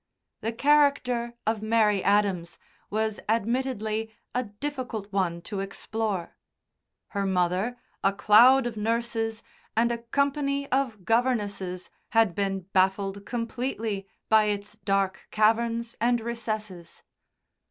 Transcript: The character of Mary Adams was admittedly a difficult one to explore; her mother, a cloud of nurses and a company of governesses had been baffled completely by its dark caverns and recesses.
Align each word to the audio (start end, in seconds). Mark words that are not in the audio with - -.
The 0.39 0.51
character 0.51 1.35
of 1.45 1.61
Mary 1.61 2.03
Adams 2.03 2.57
was 2.89 3.19
admittedly 3.29 4.11
a 4.33 4.45
difficult 4.45 5.13
one 5.13 5.43
to 5.43 5.59
explore; 5.59 6.37
her 7.09 7.23
mother, 7.27 7.77
a 8.03 8.11
cloud 8.11 8.65
of 8.65 8.75
nurses 8.75 9.43
and 9.77 9.91
a 9.91 9.99
company 10.01 10.65
of 10.71 11.05
governesses 11.05 11.91
had 12.13 12.33
been 12.33 12.61
baffled 12.73 13.27
completely 13.27 14.07
by 14.27 14.45
its 14.45 14.75
dark 14.75 15.27
caverns 15.29 15.95
and 16.01 16.19
recesses. 16.19 17.03